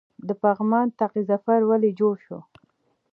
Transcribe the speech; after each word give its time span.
د 0.27 0.29
پغمان 0.41 0.87
طاق 0.99 1.13
ظفر 1.29 1.59
ولې 1.69 1.91
جوړ 1.99 2.15
شو؟ 2.25 2.39